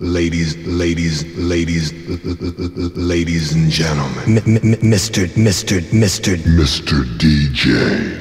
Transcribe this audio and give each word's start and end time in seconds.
Ladies, 0.00 0.56
ladies, 0.58 1.24
ladies, 1.36 1.92
ladies 2.96 3.52
and 3.52 3.68
gentlemen. 3.68 4.38
M- 4.38 4.56
m- 4.56 4.74
Mr. 4.80 5.26
Mr. 5.34 5.80
Mr. 5.90 6.36
Mr. 6.36 7.02
DJ. 7.18 8.14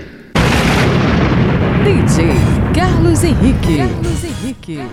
DJ 1.86 2.34
Carlos 2.74 3.24
Henrique. 3.24 3.78
Carlos 3.78 4.24
Henrique. 4.24 4.90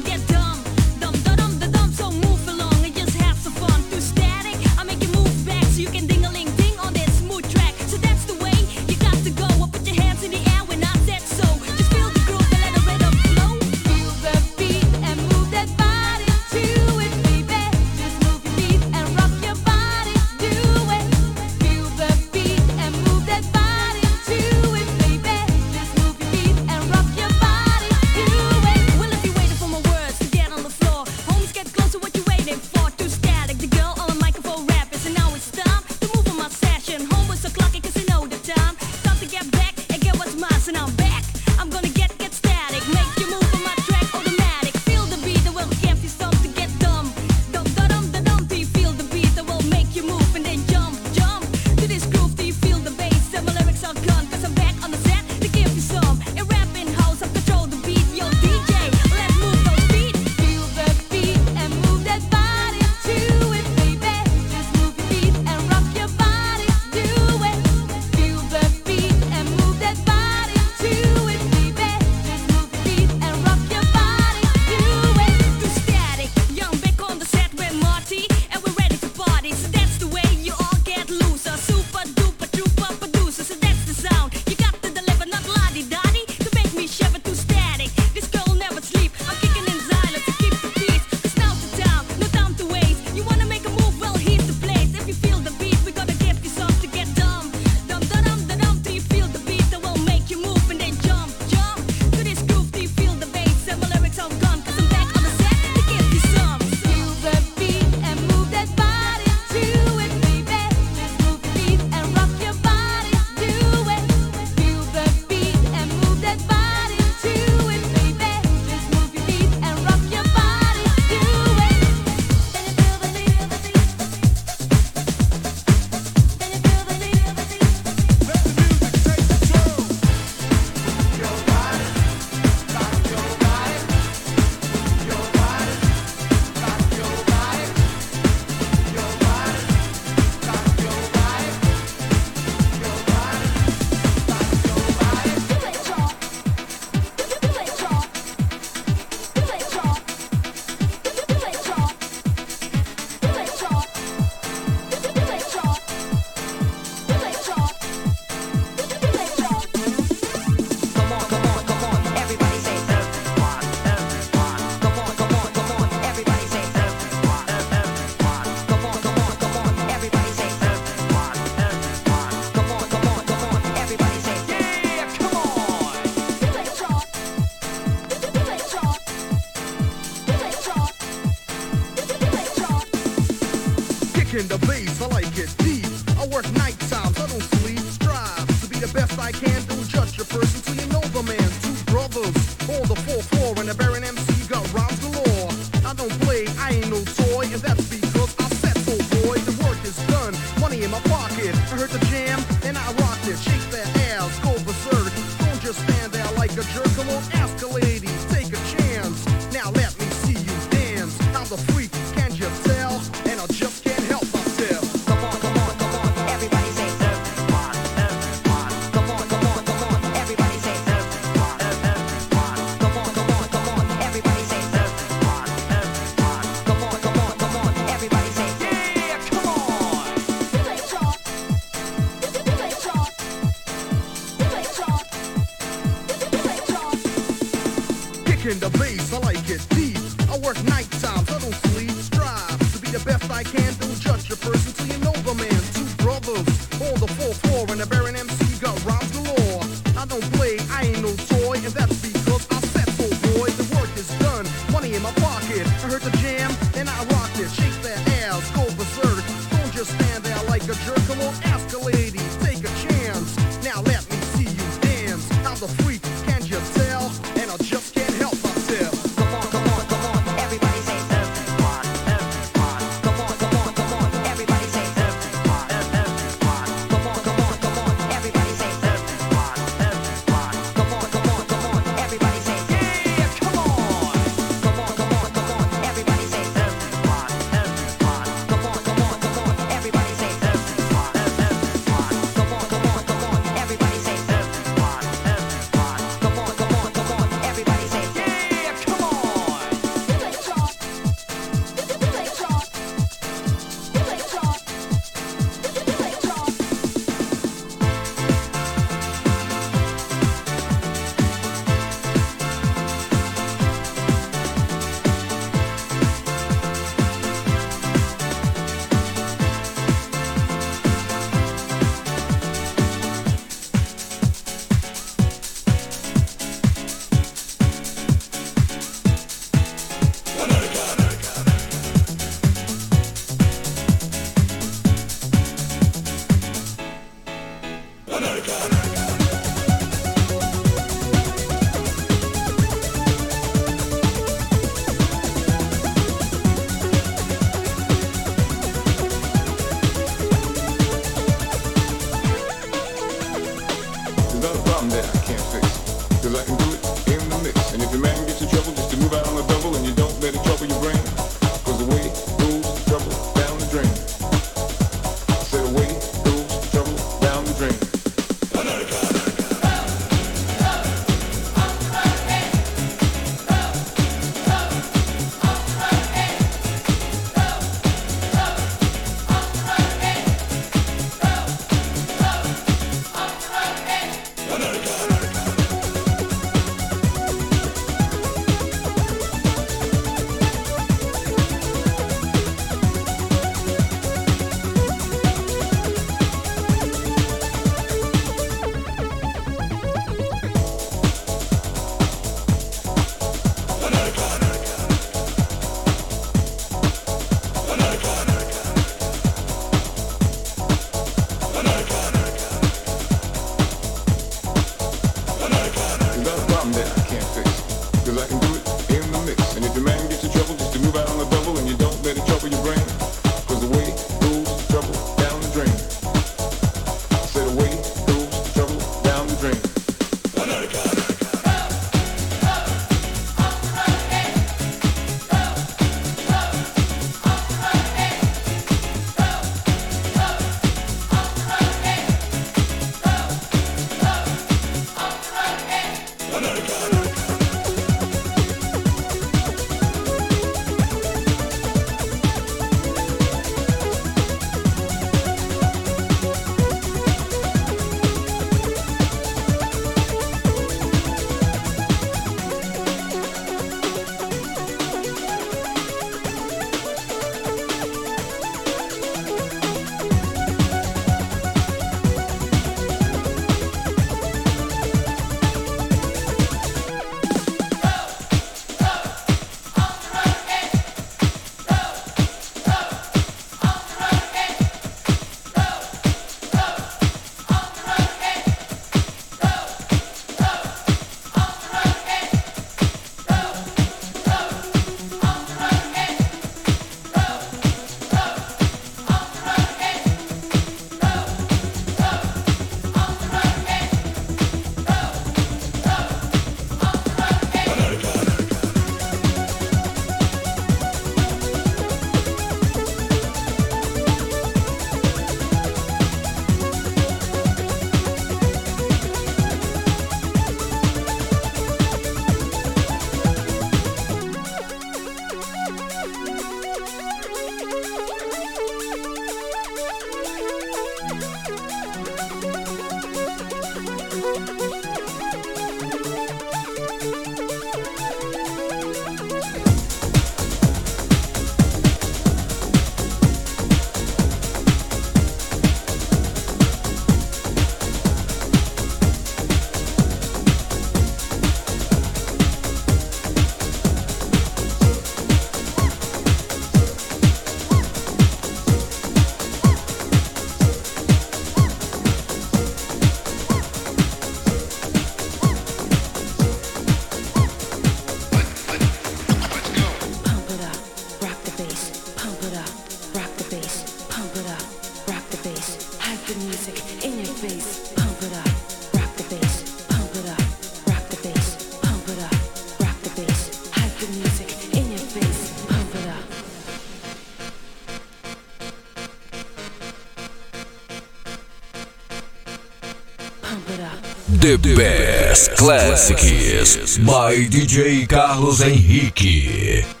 Classics 595.61 596.97
by 596.97 597.35
DJ 597.35 598.09
Carlos 598.09 598.61
Henrique. 598.63 600.00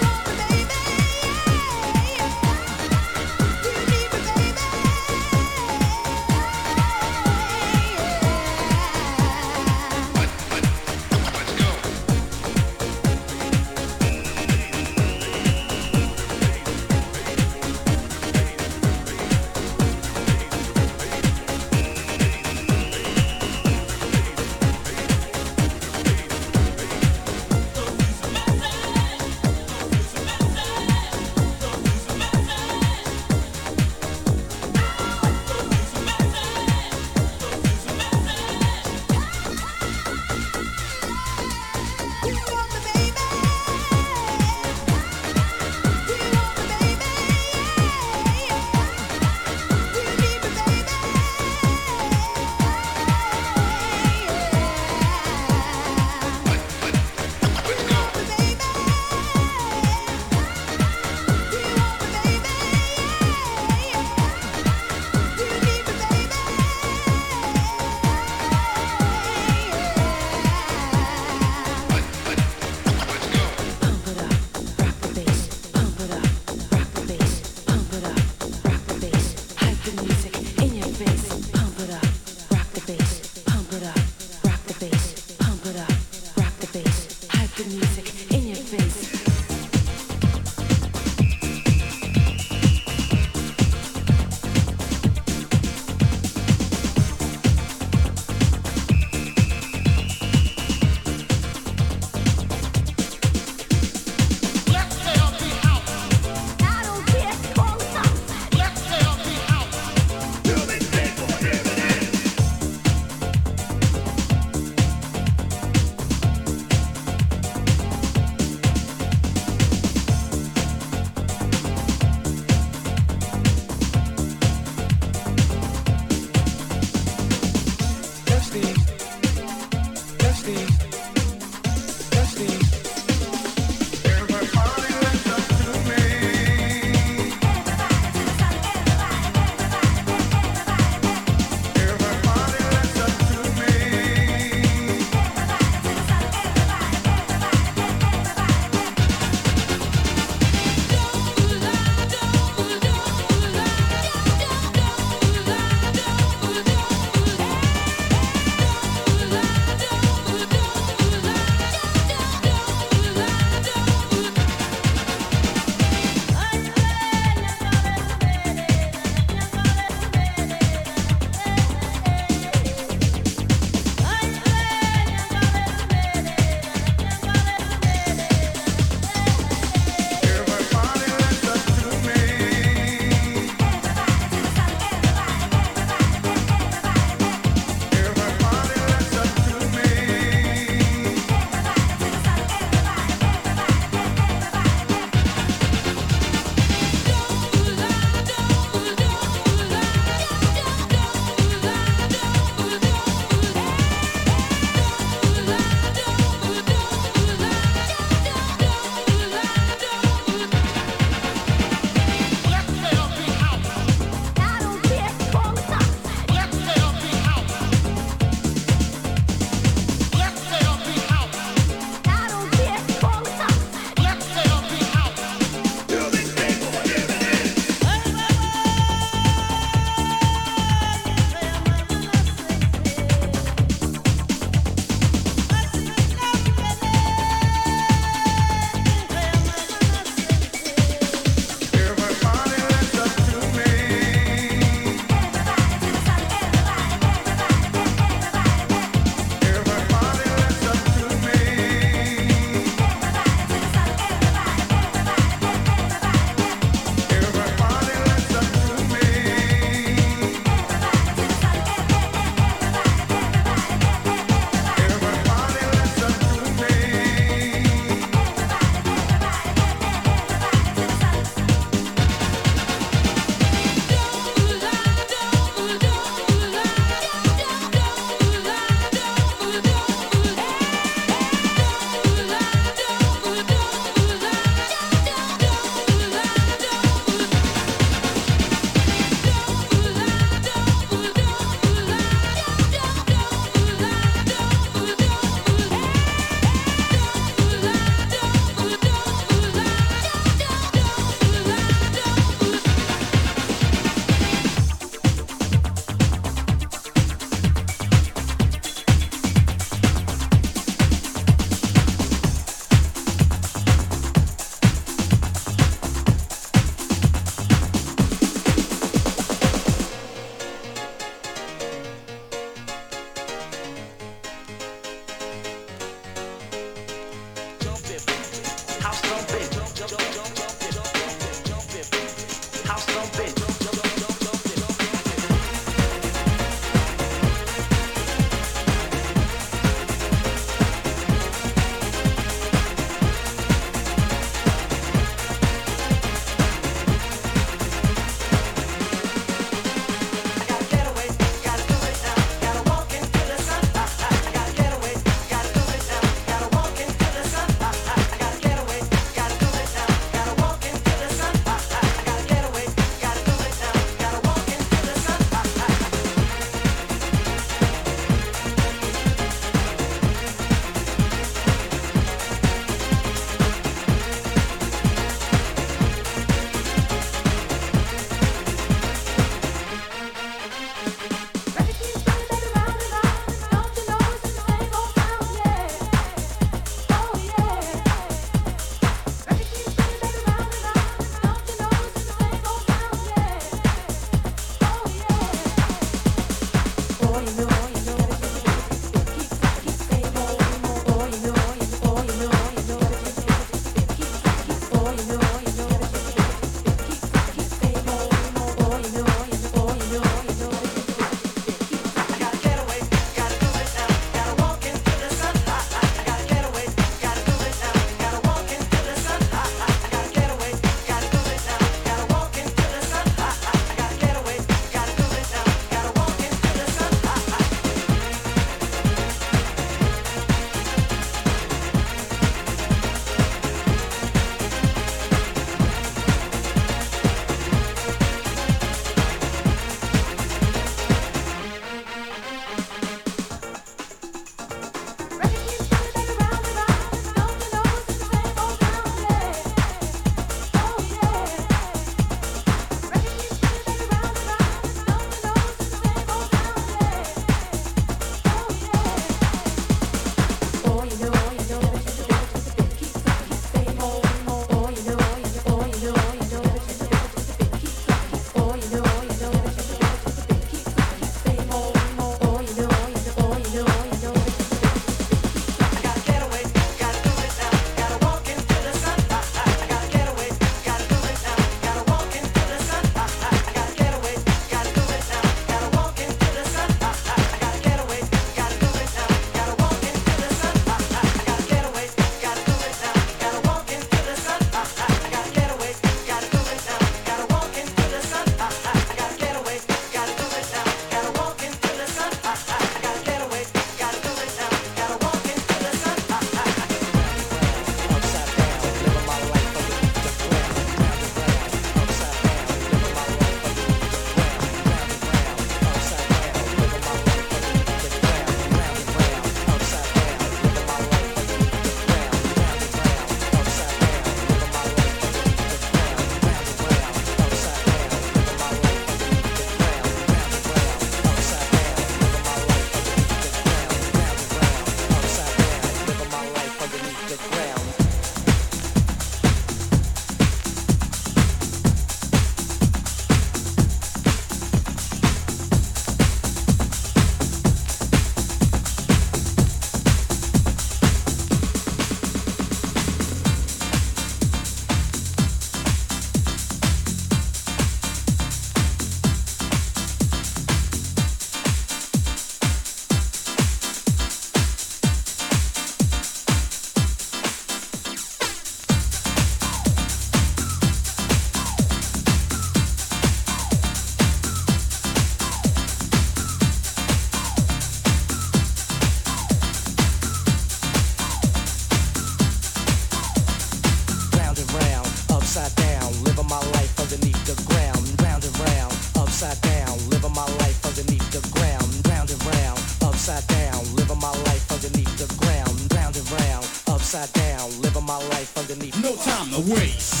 time 599.20 599.32
to 599.32 599.52
waste. 599.52 600.00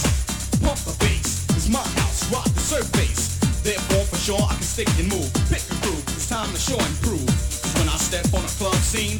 Pump 0.64 0.78
the 0.88 0.96
bass, 1.04 1.44
it's 1.50 1.68
my 1.68 1.84
house, 2.00 2.32
rock 2.32 2.44
the 2.44 2.60
surface. 2.60 3.36
Therefore, 3.60 4.04
for 4.08 4.16
sure, 4.16 4.40
I 4.40 4.54
can 4.54 4.62
stick 4.62 4.88
and 4.96 5.08
move. 5.12 5.28
Pick 5.52 5.60
a 5.68 5.76
groove, 5.84 6.04
it's 6.16 6.28
time 6.28 6.48
to 6.48 6.56
show 6.56 6.80
and 6.80 6.96
prove. 7.04 7.28
When 7.76 7.88
I 7.88 8.00
step 8.00 8.24
on 8.32 8.40
a 8.40 8.52
club 8.56 8.80
scene, 8.80 9.19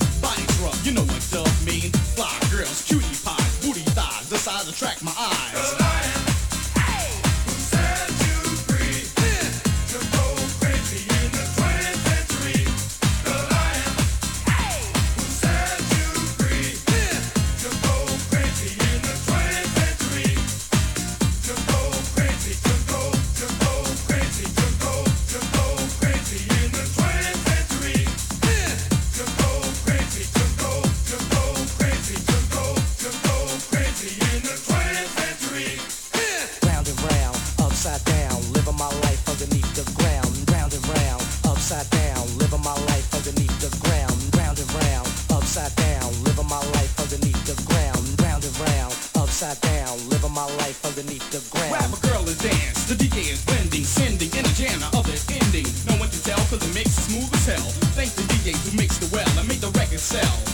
DJ 53.00 53.32
is 53.32 53.42
blending, 53.46 53.82
sending 53.82 54.28
in 54.36 54.44
a 54.44 54.48
jam, 54.52 54.78
now 54.78 54.90
other 54.92 55.16
ending. 55.30 55.64
No 55.88 55.96
one 55.96 56.10
can 56.10 56.20
tell, 56.20 56.36
cause 56.52 56.58
the 56.58 56.68
mix 56.74 56.98
is 56.98 57.04
smooth 57.08 57.32
as 57.32 57.46
hell. 57.46 57.70
Thank 57.96 58.12
the 58.12 58.22
DJ 58.28 58.52
who 58.52 58.76
mix 58.76 58.98
the 58.98 59.08
well 59.16 59.38
and 59.38 59.48
make 59.48 59.60
the 59.60 59.70
record 59.70 60.00
sell. 60.00 60.49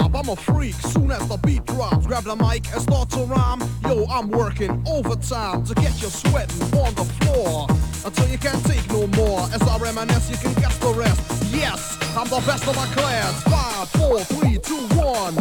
I'm 0.00 0.28
a 0.28 0.36
freak. 0.36 0.74
Soon 0.74 1.10
as 1.10 1.28
the 1.28 1.36
beat 1.38 1.66
drops, 1.66 2.06
grab 2.06 2.24
the 2.24 2.36
mic 2.36 2.64
and 2.72 2.80
start 2.80 3.10
to 3.10 3.20
rhyme. 3.24 3.60
Yo, 3.84 4.06
I'm 4.06 4.30
working 4.30 4.82
overtime 4.86 5.64
to 5.64 5.74
get 5.74 6.00
you 6.00 6.08
sweating 6.08 6.62
on 6.78 6.94
the 6.94 7.04
floor 7.20 7.66
until 8.04 8.28
you 8.28 8.38
can't 8.38 8.64
take 8.64 8.88
no 8.88 9.06
more. 9.08 9.40
As 9.52 9.62
I 9.62 9.76
reminisce, 9.78 10.30
you 10.30 10.36
can 10.38 10.54
guess 10.60 10.78
the 10.78 10.92
rest. 10.94 11.20
Yes, 11.52 11.98
I'm 12.16 12.28
the 12.28 12.42
best 12.46 12.66
of 12.66 12.76
my 12.76 12.86
class. 12.86 13.42
Five, 13.42 13.88
four, 13.90 14.20
three, 14.20 14.58
two, 14.58 14.80
one. 14.96 15.34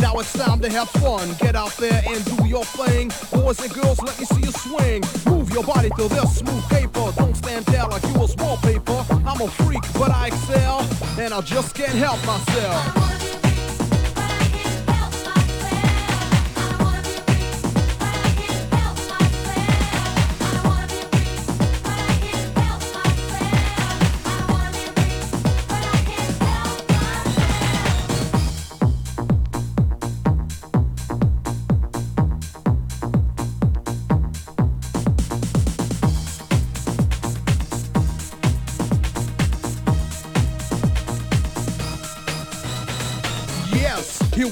Now 0.00 0.18
it's 0.18 0.32
time 0.32 0.60
to 0.60 0.70
have 0.70 0.90
fun. 0.90 1.34
Get 1.40 1.56
out 1.56 1.74
there 1.78 2.02
and 2.06 2.24
do 2.24 2.46
your 2.46 2.64
thing. 2.64 3.10
Boys 3.32 3.60
and 3.60 3.72
girls, 3.72 4.02
let 4.02 4.18
me 4.18 4.26
see 4.26 4.40
you 4.40 4.52
swing. 4.52 5.02
Move 5.26 5.50
your 5.50 5.64
body 5.64 5.88
to 5.96 6.08
this 6.08 6.38
smooth 6.38 6.64
paper. 6.68 7.12
Don't 7.16 7.36
stand 7.36 7.64
there 7.66 7.86
like 7.86 8.02
you 8.02 8.14
was 8.14 8.36
wallpaper. 8.36 9.04
I'm 9.24 9.40
a 9.40 9.48
freak, 9.48 9.82
but 9.94 10.10
I 10.10 10.26
excel, 10.28 10.80
and 11.18 11.32
I 11.32 11.40
just 11.40 11.74
can't 11.74 11.92
help 11.92 12.24
myself. 12.26 13.33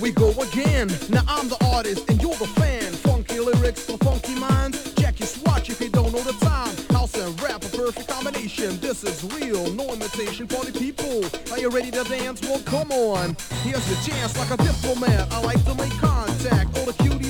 We 0.03 0.11
go 0.11 0.31
again. 0.43 0.89
Now 1.09 1.23
I'm 1.29 1.49
the 1.49 1.57
artist 1.73 2.11
and 2.11 2.21
you're 2.21 2.35
the 2.35 2.49
fan. 2.59 2.93
Funky 3.07 3.39
lyrics 3.39 3.87
for 3.87 3.97
funky 3.99 4.35
minds. 4.35 4.93
Check 4.95 5.21
your 5.21 5.29
swatch 5.29 5.71
if 5.71 5.81
you 5.81 5.91
don't 5.91 6.13
know 6.13 6.23
the 6.23 6.33
time. 6.45 6.75
House 6.91 7.15
and 7.15 7.41
rap, 7.41 7.65
a 7.65 7.69
perfect 7.69 8.09
combination. 8.09 8.81
This 8.81 9.05
is 9.05 9.23
real, 9.39 9.73
no 9.73 9.93
imitation. 9.95 10.49
Party 10.49 10.73
people, 10.73 11.25
are 11.53 11.59
you 11.59 11.71
ready 11.71 11.93
to 11.93 12.03
dance? 12.05 12.43
Well, 12.43 12.61
come 12.65 12.91
on. 12.91 13.37
Here's 13.63 13.87
your 13.89 14.01
chance, 14.03 14.37
like 14.37 14.51
a 14.51 14.57
diplomat. 14.57 15.33
I 15.33 15.41
like 15.43 15.65
to 15.67 15.75
make 15.77 15.93
contact. 15.93 16.77
All 16.79 16.87
the 16.87 16.95
cuties, 16.95 17.22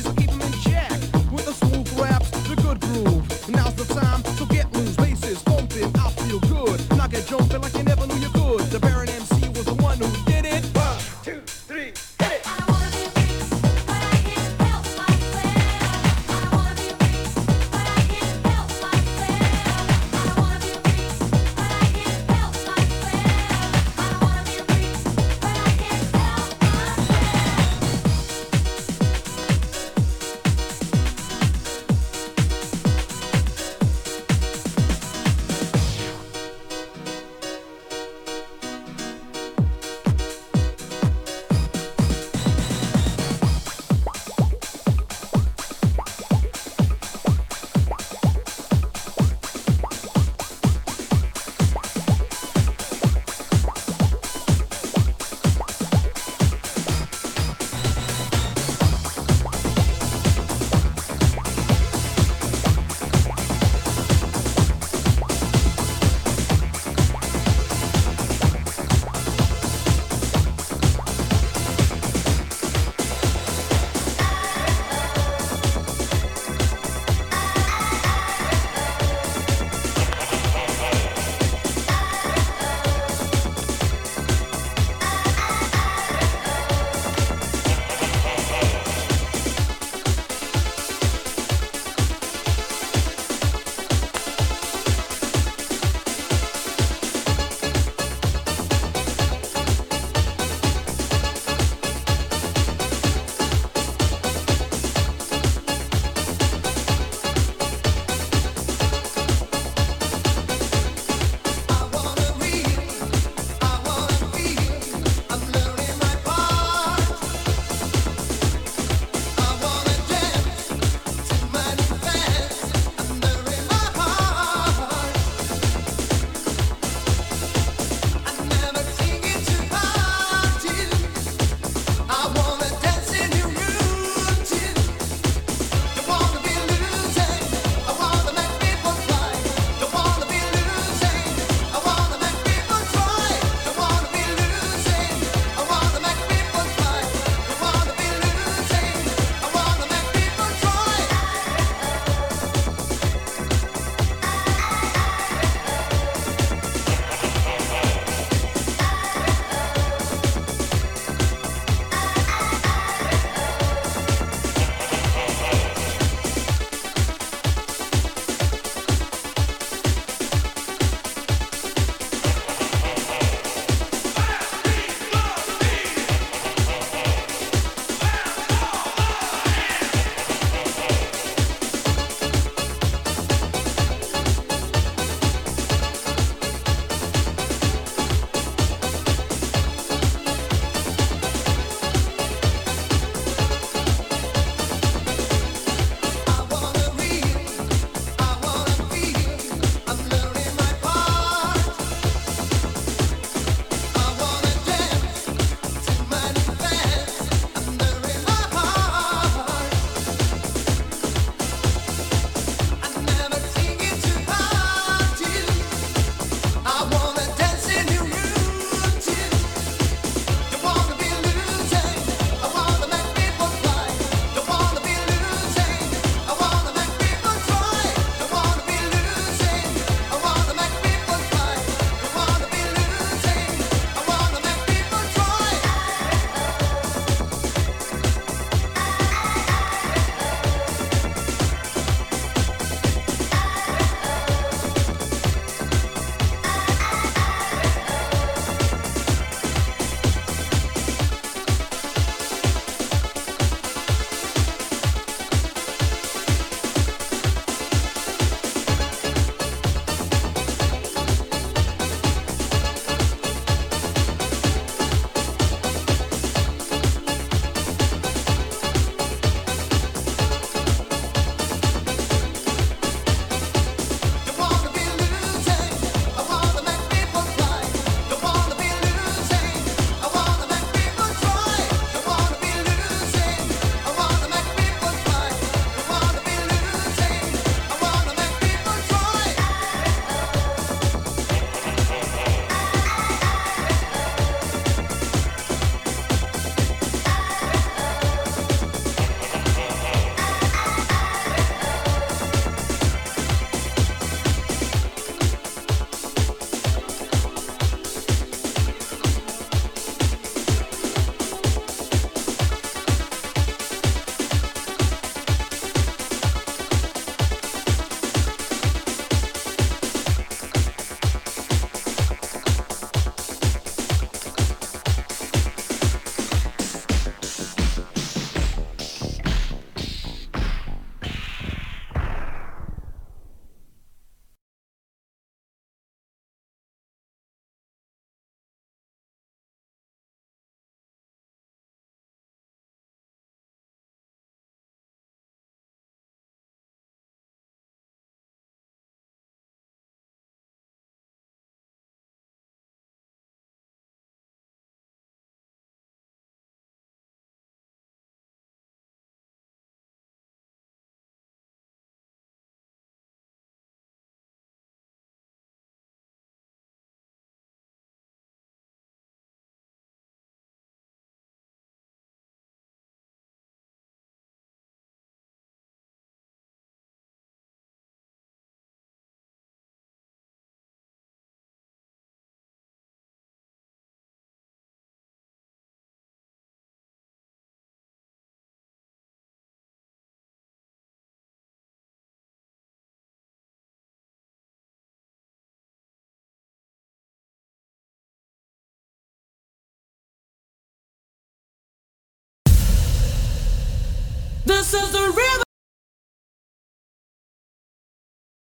This 404.73 404.85
is 404.85 404.91
the 404.91 405.13
rhythm. 405.15 405.42